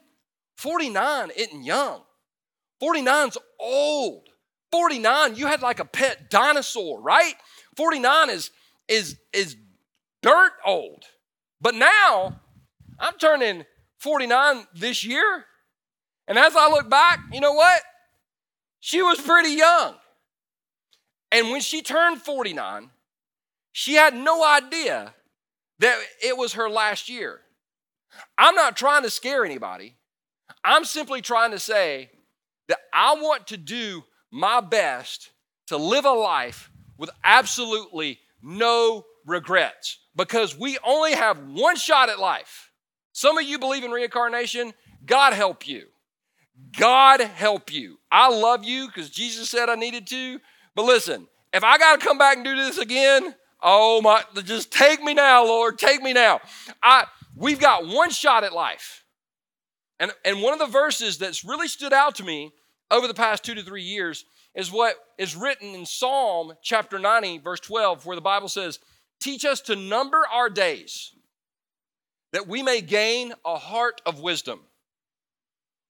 [0.58, 2.02] 49 isn't young.
[2.82, 4.30] 49's old.
[4.72, 7.36] 49, you had like a pet dinosaur, right?
[7.76, 8.50] 49 is
[8.88, 9.56] is is
[10.22, 11.04] dirt old.
[11.62, 12.40] But now
[13.00, 13.66] I'm turning
[14.00, 15.46] 49 this year.
[16.28, 17.82] And as I look back, you know what?
[18.80, 19.96] She was pretty young.
[21.32, 22.90] And when she turned 49,
[23.72, 25.14] she had no idea
[25.80, 27.42] that it was her last year.
[28.38, 29.96] I'm not trying to scare anybody.
[30.64, 32.12] I'm simply trying to say
[32.68, 35.32] that I want to do my best
[35.68, 42.20] to live a life with absolutely no regrets because we only have one shot at
[42.20, 42.72] life.
[43.14, 44.74] Some of you believe in reincarnation.
[45.06, 45.86] God help you.
[46.78, 47.98] God help you.
[48.12, 50.40] I love you because Jesus said I needed to.
[50.76, 54.72] But listen, if I got to come back and do this again, oh my, just
[54.72, 55.78] take me now, Lord.
[55.78, 56.42] Take me now.
[56.82, 59.04] I we've got one shot at life.
[60.00, 62.52] And, and one of the verses that's really stood out to me
[62.92, 64.26] over the past two to three years
[64.56, 68.80] is what is written in Psalm chapter 90, verse 12, where the Bible says,
[69.20, 71.14] Teach us to number our days
[72.34, 74.60] that we may gain a heart of wisdom.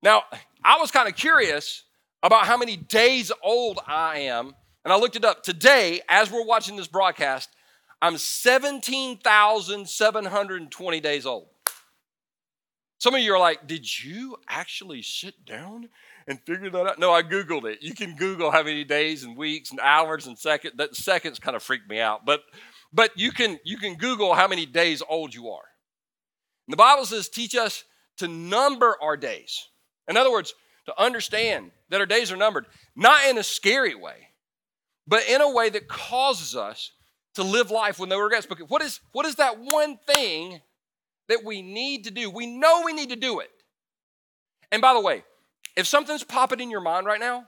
[0.01, 0.23] Now,
[0.63, 1.83] I was kind of curious
[2.21, 5.41] about how many days old I am, and I looked it up.
[5.43, 7.49] Today, as we're watching this broadcast,
[8.01, 11.47] I'm 17,720 days old.
[12.99, 15.89] Some of you are like, Did you actually sit down
[16.27, 16.99] and figure that out?
[16.99, 17.79] No, I Googled it.
[17.81, 20.75] You can Google how many days and weeks and hours and seconds.
[20.77, 22.25] That seconds kind of freaked me out.
[22.25, 22.41] But
[22.91, 25.63] but you can you can Google how many days old you are.
[26.67, 27.83] And the Bible says, teach us
[28.17, 29.67] to number our days.
[30.07, 30.53] In other words,
[30.85, 34.29] to understand that our days are numbered, not in a scary way,
[35.07, 36.91] but in a way that causes us
[37.35, 38.45] to live life with no regrets.
[38.45, 40.61] Because what is, what is that one thing
[41.29, 42.29] that we need to do?
[42.29, 43.49] We know we need to do it.
[44.71, 45.23] And by the way,
[45.75, 47.45] if something's popping in your mind right now,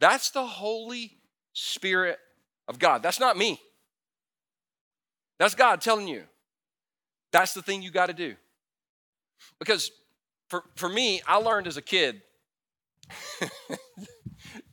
[0.00, 1.18] that's the Holy
[1.52, 2.18] Spirit
[2.68, 3.02] of God.
[3.02, 3.60] That's not me.
[5.38, 6.24] That's God telling you.
[7.32, 8.36] That's the thing you got to do.
[9.58, 9.90] Because
[10.48, 12.22] for, for me, I learned as a kid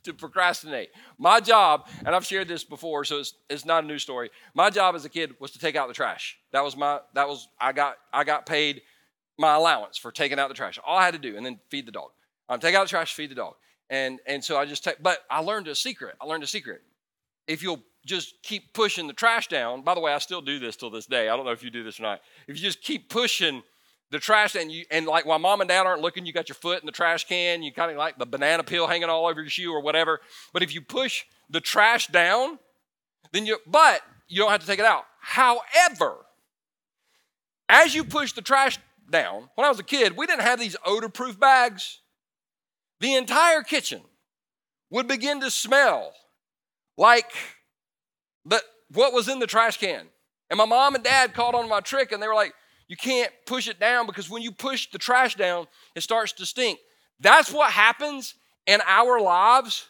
[0.04, 0.90] to procrastinate.
[1.18, 4.30] My job, and I've shared this before, so it's, it's not a new story.
[4.54, 6.38] My job as a kid was to take out the trash.
[6.52, 8.82] That was my, that was, I got, I got paid
[9.38, 10.78] my allowance for taking out the trash.
[10.86, 12.10] All I had to do, and then feed the dog.
[12.48, 13.54] Um, take out the trash, feed the dog.
[13.90, 16.16] And, and so I just take, but I learned a secret.
[16.20, 16.82] I learned a secret.
[17.46, 20.76] If you'll just keep pushing the trash down, by the way, I still do this
[20.76, 21.28] till this day.
[21.28, 22.20] I don't know if you do this or not.
[22.46, 23.62] If you just keep pushing
[24.10, 26.54] the trash and you and like while mom and dad aren't looking, you got your
[26.54, 29.40] foot in the trash can, you kind of like the banana peel hanging all over
[29.40, 30.20] your shoe or whatever.
[30.52, 32.58] But if you push the trash down,
[33.32, 35.04] then you but you don't have to take it out.
[35.20, 36.16] However,
[37.68, 38.78] as you push the trash
[39.10, 42.00] down, when I was a kid, we didn't have these odor-proof bags.
[43.02, 44.00] The entire kitchen
[44.88, 46.12] would begin to smell
[46.96, 47.32] like
[48.44, 48.62] the,
[48.92, 50.06] what was in the trash can.
[50.48, 52.54] And my mom and dad caught on my trick and they were like,
[52.86, 56.46] you can't push it down because when you push the trash down, it starts to
[56.46, 56.78] stink.
[57.18, 58.34] That's what happens
[58.68, 59.88] in our lives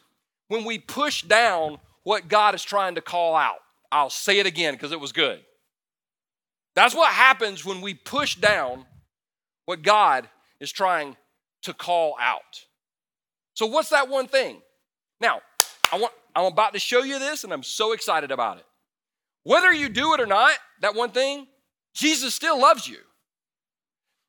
[0.49, 3.59] when we push down what God is trying to call out.
[3.91, 5.41] I'll say it again because it was good.
[6.75, 8.87] That's what happens when we push down
[9.67, 11.19] what God is trying
[11.65, 12.65] to call out.
[13.55, 14.61] So, what's that one thing?
[15.21, 15.41] Now,
[15.93, 18.65] I want, I'm about to show you this, and I'm so excited about it.
[19.45, 21.47] Whether you do it or not, that one thing,
[21.95, 22.99] Jesus still loves you.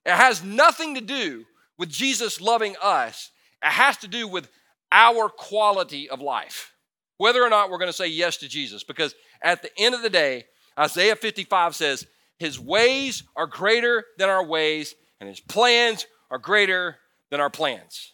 [0.05, 1.45] It has nothing to do
[1.77, 3.31] with Jesus loving us,
[3.63, 4.49] it has to do with
[4.91, 6.73] our quality of life.
[7.17, 10.01] Whether or not we're going to say yes to Jesus, because at the end of
[10.01, 10.45] the day,
[10.77, 12.05] Isaiah 55 says,
[12.38, 16.97] His ways are greater than our ways, and His plans are greater
[17.29, 18.12] than our plans.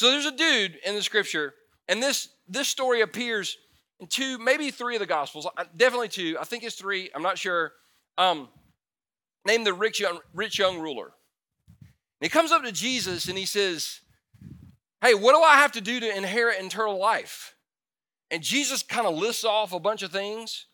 [0.00, 1.52] So there's a dude in the scripture,
[1.86, 3.58] and this, this story appears
[3.98, 6.38] in two, maybe three of the Gospels, uh, definitely two.
[6.40, 7.72] I think it's three, I'm not sure
[8.16, 8.48] um,
[9.46, 11.12] named the rich young, rich young ruler.
[11.82, 14.00] And he comes up to Jesus and he says,
[15.02, 17.54] Hey, what do I have to do to inherit eternal life?
[18.30, 20.64] And Jesus kind of lists off a bunch of things.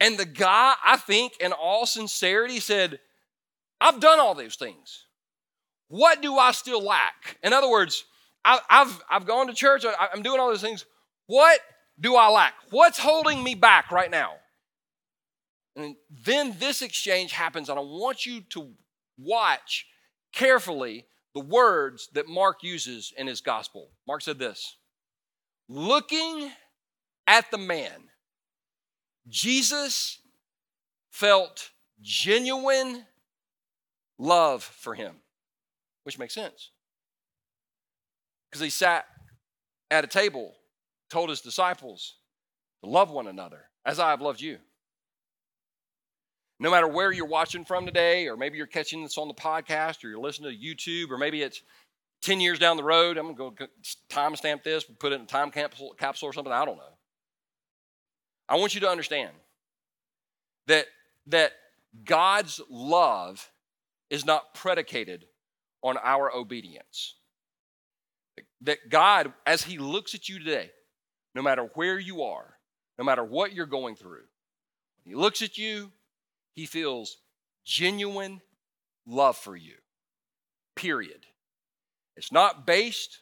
[0.00, 3.00] And the guy, I think, in all sincerity, said,
[3.80, 5.06] I've done all these things.
[5.88, 7.38] What do I still lack?
[7.42, 8.04] In other words,
[8.44, 10.84] I, have I've gone to church, I'm doing all those things.
[11.26, 11.60] What
[12.00, 12.54] do I lack?
[12.70, 14.34] What's holding me back right now?
[15.76, 18.72] And then this exchange happens, and I want you to
[19.16, 19.86] watch
[20.32, 23.90] carefully the words that Mark uses in his gospel.
[24.06, 24.76] Mark said this
[25.68, 26.50] Looking
[27.26, 28.08] at the man,
[29.28, 30.20] Jesus
[31.10, 31.70] felt
[32.00, 33.04] genuine
[34.18, 35.16] love for him,
[36.04, 36.70] which makes sense.
[38.50, 39.06] Because he sat
[39.90, 40.54] at a table,
[41.10, 42.16] told his disciples
[42.82, 44.58] to love one another as I have loved you.
[46.60, 50.02] No matter where you're watching from today, or maybe you're catching this on the podcast,
[50.02, 51.62] or you're listening to YouTube, or maybe it's
[52.22, 53.66] 10 years down the road, I'm going to go
[54.10, 56.98] timestamp this, put it in a time capsule, capsule or something, I don't know.
[58.48, 59.30] I want you to understand
[60.66, 60.86] that,
[61.28, 61.52] that
[62.04, 63.50] God's love
[64.10, 65.26] is not predicated
[65.82, 67.14] on our obedience.
[68.62, 70.70] That God, as He looks at you today,
[71.34, 72.54] no matter where you are,
[72.98, 74.24] no matter what you're going through,
[75.04, 75.92] He looks at you,
[76.54, 77.18] He feels
[77.64, 78.40] genuine
[79.06, 79.74] love for you.
[80.74, 81.26] Period.
[82.16, 83.20] It's not based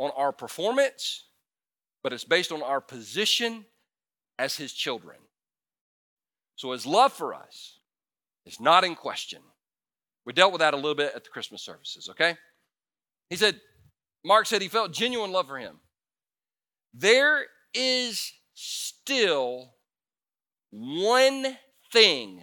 [0.00, 1.24] on our performance,
[2.02, 3.64] but it's based on our position
[4.38, 5.16] as His children.
[6.56, 7.78] So His love for us
[8.44, 9.40] is not in question.
[10.26, 12.36] We dealt with that a little bit at the Christmas services, okay?
[13.30, 13.60] He said,
[14.24, 15.80] Mark said he felt genuine love for him.
[16.94, 17.44] There
[17.74, 19.74] is still
[20.70, 21.56] one
[21.92, 22.42] thing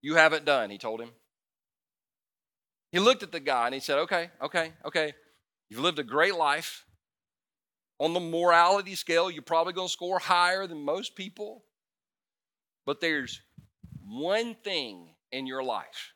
[0.00, 1.10] you haven't done, he told him.
[2.90, 5.14] He looked at the guy and he said, Okay, okay, okay.
[5.68, 6.84] You've lived a great life.
[7.98, 11.64] On the morality scale, you're probably going to score higher than most people.
[12.84, 13.40] But there's
[14.04, 16.12] one thing in your life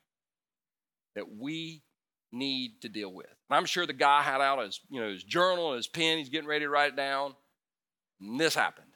[1.14, 1.84] that we
[2.32, 3.35] need to deal with.
[3.48, 6.18] And I'm sure the guy had out his, you know, his journal and his pen,
[6.18, 7.34] he's getting ready to write it down.
[8.20, 8.86] And this happened.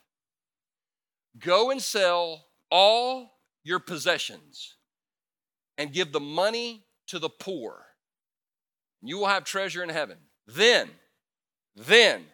[1.39, 4.77] Go and sell all your possessions
[5.79, 7.87] and give the money to the poor.
[9.03, 10.19] You will have treasure in heaven.
[10.47, 10.91] Then,
[11.77, 12.25] then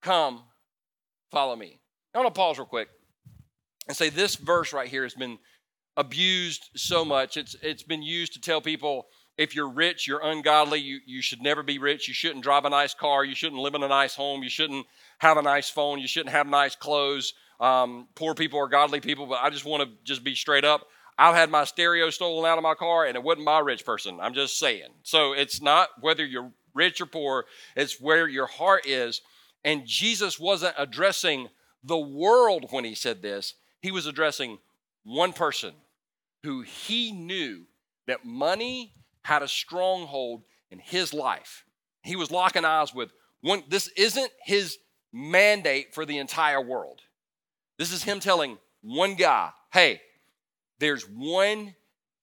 [0.00, 0.42] come
[1.30, 1.80] follow me.
[2.14, 2.88] I want to pause real quick
[3.88, 5.38] and say this verse right here has been
[5.96, 7.36] abused so much.
[7.36, 9.06] It's, it's been used to tell people
[9.38, 12.70] if you're rich, you're ungodly, you, you should never be rich, you shouldn't drive a
[12.70, 14.86] nice car, you shouldn't live in a nice home, you shouldn't
[15.18, 17.34] have a nice phone, you shouldn't have nice clothes.
[17.60, 20.86] Um, poor people are godly people, but I just want to just be straight up.
[21.18, 24.18] I've had my stereo stolen out of my car, and it wasn't my rich person.
[24.20, 24.88] I'm just saying.
[25.02, 27.44] So it's not whether you're rich or poor,
[27.76, 29.20] it's where your heart is.
[29.64, 31.48] And Jesus wasn't addressing
[31.84, 34.58] the world when he said this, he was addressing
[35.04, 35.74] one person
[36.42, 37.64] who he knew
[38.06, 38.92] that money
[39.22, 41.64] had a stronghold in his life.
[42.02, 44.78] He was locking eyes with one, this isn't his
[45.12, 47.00] mandate for the entire world.
[47.78, 50.00] This is him telling one guy, hey,
[50.78, 51.74] there's one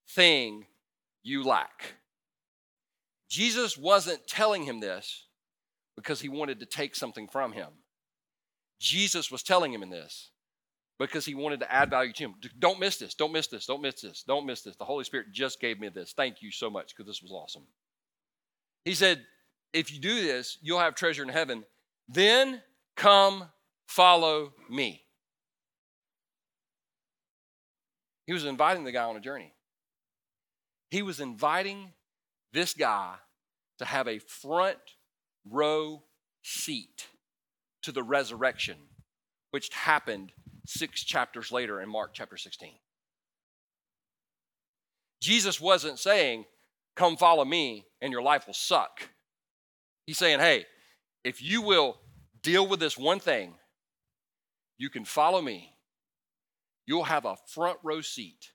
[0.10, 0.66] thing
[1.24, 1.94] you lack.
[3.30, 5.26] Jesus wasn't telling him this
[5.96, 7.70] because he wanted to take something from him.
[8.80, 10.32] Jesus was telling him in this
[11.00, 12.36] because he wanted to add value to him.
[12.60, 13.16] Don't miss this.
[13.16, 13.66] Don't miss this.
[13.66, 14.24] Don't miss this.
[14.24, 14.76] Don't miss this.
[14.76, 16.14] The Holy Spirit just gave me this.
[16.14, 17.64] Thank you so much because this was awesome.
[18.84, 19.26] He said,
[19.74, 21.64] If you do this, you'll have treasure in heaven.
[22.10, 22.62] Then
[22.96, 23.50] come
[23.88, 25.04] follow me.
[28.28, 29.54] He was inviting the guy on a journey.
[30.92, 31.94] He was inviting
[32.52, 33.16] this guy
[33.78, 34.78] to have a front
[35.50, 36.04] row
[36.44, 37.08] seat
[37.84, 38.76] to the resurrection,
[39.52, 40.34] which happened
[40.70, 42.74] six chapters later in Mark chapter 16.
[45.20, 46.46] Jesus wasn't saying,
[46.96, 49.10] Come follow me and your life will suck.
[50.06, 50.66] He's saying, Hey,
[51.24, 51.98] if you will
[52.42, 53.56] deal with this one thing,
[54.78, 55.74] you can follow me.
[56.86, 58.52] You'll have a front row seat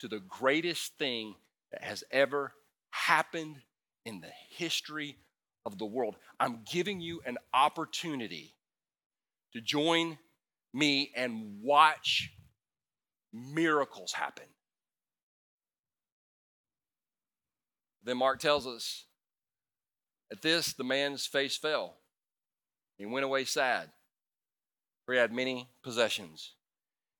[0.00, 1.34] to the greatest thing
[1.72, 2.52] that has ever
[2.90, 3.56] happened
[4.04, 5.16] in the history
[5.64, 6.16] of the world.
[6.38, 8.54] I'm giving you an opportunity
[9.54, 10.18] to join
[10.72, 12.30] me and watch
[13.32, 14.44] miracles happen.
[18.02, 19.04] Then Mark tells us
[20.32, 21.96] at this, the man's face fell.
[22.98, 23.90] He went away sad,
[25.04, 26.52] for he had many possessions.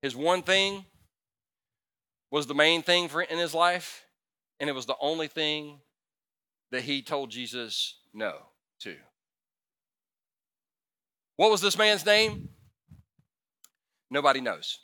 [0.02, 0.84] His one thing
[2.30, 4.04] was the main thing for in his life,
[4.60, 5.80] and it was the only thing
[6.70, 8.34] that he told Jesus no
[8.80, 8.96] to.
[11.36, 12.50] What was this man's name?
[14.10, 14.80] Nobody knows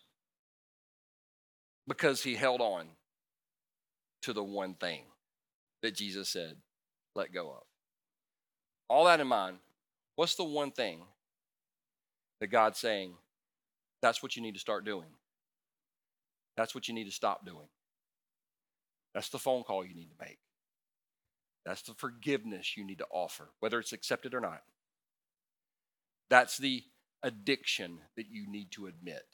[1.88, 2.86] because he held on
[4.22, 5.02] to the one thing
[5.82, 6.56] that Jesus said,
[7.14, 7.62] let go of.
[8.88, 9.58] All that in mind,
[10.14, 11.00] what's the one thing
[12.40, 13.14] that God's saying,
[14.02, 15.08] that's what you need to start doing?
[16.56, 17.68] That's what you need to stop doing.
[19.14, 20.38] That's the phone call you need to make.
[21.64, 24.62] That's the forgiveness you need to offer, whether it's accepted or not.
[26.30, 26.84] That's the
[27.26, 29.24] addiction that you need to admit.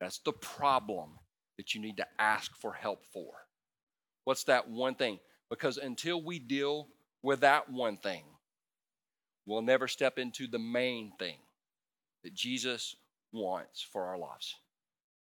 [0.00, 1.10] That's the problem
[1.56, 3.32] that you need to ask for help for.
[4.24, 5.18] What's that one thing?
[5.50, 6.88] Because until we deal
[7.22, 8.22] with that one thing,
[9.46, 11.36] we'll never step into the main thing
[12.22, 12.96] that Jesus
[13.32, 14.54] wants for our lives,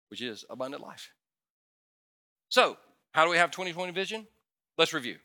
[0.09, 1.11] which is abundant life.
[2.49, 2.77] So,
[3.13, 4.27] how do we have 2020 vision?
[4.77, 5.17] Let's review.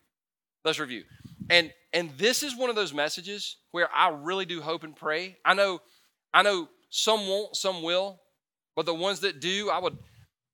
[0.63, 1.03] Let's review.
[1.49, 5.37] And and this is one of those messages where I really do hope and pray.
[5.45, 5.79] I know
[6.33, 8.19] I know some won't, some will,
[8.75, 9.97] but the ones that do, I would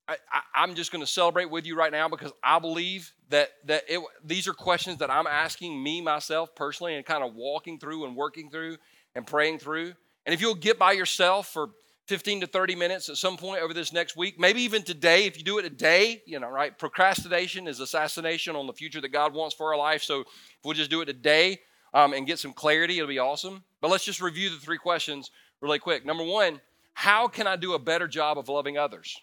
[0.08, 3.84] I, am just going to celebrate with you right now because I believe that that
[3.88, 8.06] it, these are questions that I'm asking me myself personally and kind of walking through
[8.06, 8.78] and working through
[9.16, 9.94] and praying through.
[10.26, 11.70] And if you'll get by yourself for
[12.08, 15.38] 15 to 30 minutes at some point over this next week, maybe even today, if
[15.38, 16.78] you do it today, you know, right?
[16.78, 20.04] Procrastination is assassination on the future that God wants for our life.
[20.04, 20.28] So if
[20.64, 21.60] we'll just do it today
[21.94, 23.64] um, and get some clarity, it'll be awesome.
[23.80, 25.32] But let's just review the three questions
[25.62, 26.06] really quick.
[26.06, 26.60] Number one,
[26.94, 29.20] how can I do a better job of loving others?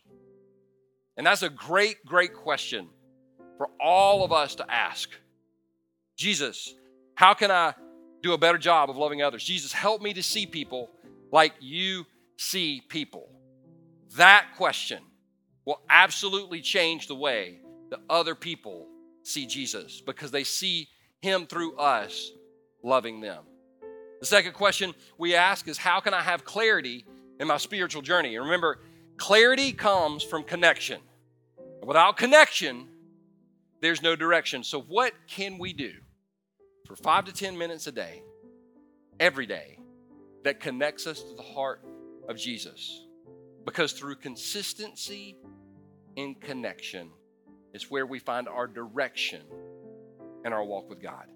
[1.17, 2.89] And that's a great, great question
[3.57, 5.11] for all of us to ask.
[6.17, 6.75] Jesus,
[7.15, 7.75] how can I
[8.23, 9.45] do a better job of loving others?
[9.45, 10.91] Jesus, help me to see people
[11.33, 13.29] like you see people?
[14.17, 15.03] That question
[15.65, 17.59] will absolutely change the way
[17.91, 18.87] that other people
[19.23, 20.89] see Jesus because they see
[21.21, 22.31] him through us
[22.83, 23.45] loving them.
[24.21, 27.05] The second question we ask is how can I have clarity
[27.39, 28.37] in my spiritual journey?
[28.37, 28.81] And remember,
[29.17, 31.01] clarity comes from connection.
[31.83, 32.89] Without connection,
[33.81, 34.65] there's no direction.
[34.65, 35.93] So, what can we do
[36.89, 38.23] for five to 10 minutes a day,
[39.21, 39.79] every day,
[40.43, 41.85] that connects us to the heart
[42.29, 43.05] of Jesus.
[43.67, 45.37] Because through consistency
[46.17, 47.11] in connection
[47.75, 49.43] is where we find our direction
[50.47, 51.27] in our walk with God.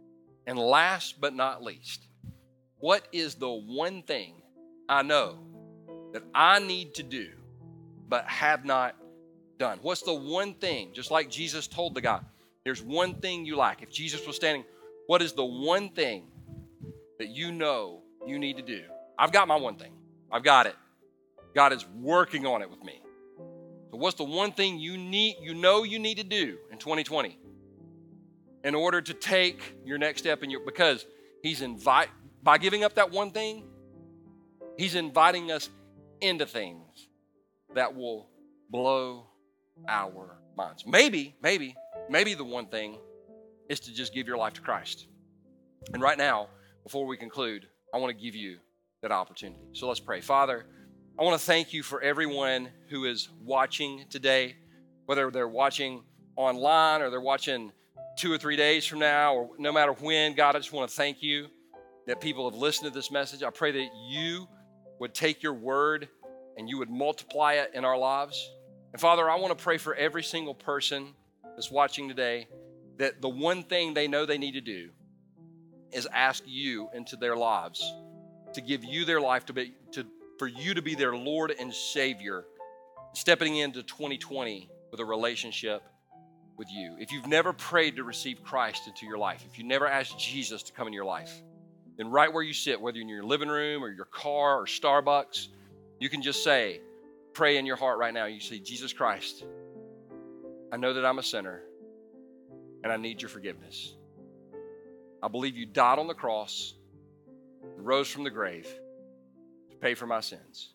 [0.46, 2.08] And last but not least,
[2.82, 4.34] what is the one thing
[4.88, 5.38] I know
[6.12, 7.28] that I need to do
[8.08, 8.96] but have not
[9.56, 9.78] done?
[9.82, 12.18] What's the one thing, just like Jesus told the guy,
[12.64, 13.84] there's one thing you lack.
[13.84, 14.64] If Jesus was standing,
[15.06, 16.24] what is the one thing
[17.20, 18.82] that you know you need to do?
[19.16, 19.92] I've got my one thing,
[20.32, 20.74] I've got it.
[21.54, 23.00] God is working on it with me.
[23.92, 27.38] So what's the one thing you need you know you need to do in 2020
[28.64, 31.06] in order to take your next step in your because
[31.44, 32.08] he's invite
[32.42, 33.64] by giving up that one thing,
[34.76, 35.68] he's inviting us
[36.20, 37.08] into things
[37.74, 38.28] that will
[38.70, 39.26] blow
[39.88, 40.84] our minds.
[40.86, 41.74] Maybe, maybe,
[42.10, 42.98] maybe the one thing
[43.68, 45.06] is to just give your life to Christ.
[45.92, 46.48] And right now,
[46.84, 48.58] before we conclude, I want to give you
[49.02, 49.60] that opportunity.
[49.72, 50.20] So let's pray.
[50.20, 50.64] Father,
[51.18, 54.56] I want to thank you for everyone who is watching today,
[55.06, 56.02] whether they're watching
[56.36, 57.72] online or they're watching
[58.16, 60.34] two or three days from now, or no matter when.
[60.34, 61.48] God, I just want to thank you
[62.06, 63.42] that people have listened to this message.
[63.42, 64.48] I pray that you
[64.98, 66.08] would take your word
[66.56, 68.50] and you would multiply it in our lives.
[68.92, 71.14] And Father, I want to pray for every single person
[71.56, 72.48] that's watching today
[72.98, 74.90] that the one thing they know they need to do
[75.92, 77.82] is ask you into their lives
[78.54, 80.06] to give you their life to be to
[80.38, 82.44] for you to be their Lord and Savior,
[83.12, 85.82] stepping into 2020 with a relationship
[86.56, 86.96] with you.
[86.98, 90.62] If you've never prayed to receive Christ into your life, if you never asked Jesus
[90.64, 91.32] to come in your life,
[91.96, 95.48] then right where you sit, whether in your living room or your car or Starbucks,
[95.98, 96.80] you can just say,
[97.34, 98.26] pray in your heart right now.
[98.26, 99.44] You say, Jesus Christ,
[100.72, 101.62] I know that I'm a sinner
[102.82, 103.94] and I need your forgiveness.
[105.22, 106.74] I believe you died on the cross
[107.62, 108.66] and rose from the grave
[109.70, 110.74] to pay for my sins.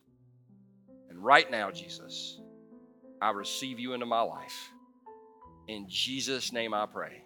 [1.09, 2.39] And right now, Jesus,
[3.22, 4.72] I receive you into my life.
[5.68, 7.24] In Jesus' name I pray.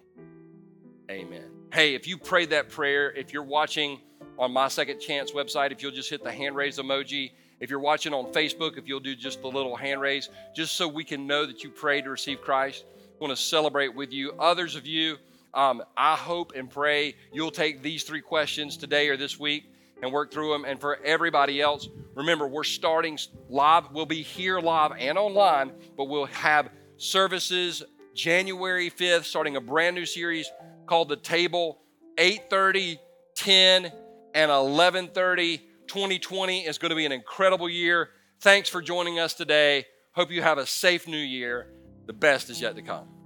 [1.12, 1.44] Amen.
[1.74, 4.00] Hey, if you prayed that prayer, if you're watching
[4.38, 7.32] on my Second Chance website, if you'll just hit the hand raise emoji.
[7.60, 10.88] If you're watching on Facebook, if you'll do just the little hand raise, just so
[10.88, 12.86] we can know that you prayed to receive Christ.
[12.98, 14.32] I want to celebrate with you.
[14.38, 15.18] Others of you,
[15.52, 19.70] um, I hope and pray you'll take these three questions today or this week
[20.02, 20.64] and work through them.
[20.64, 23.18] And for everybody else, remember, we're starting
[23.50, 23.92] live.
[23.92, 27.82] We'll be here live and online, but we'll have services
[28.14, 30.50] January 5th, starting a brand new series
[30.86, 31.80] called The Table,
[32.16, 32.98] 8.30,
[33.34, 33.92] 10,
[34.34, 35.60] and 11.30.
[35.86, 38.10] 2020 is going to be an incredible year.
[38.40, 39.84] Thanks for joining us today.
[40.12, 41.68] Hope you have a safe new year.
[42.06, 43.21] The best is yet to come.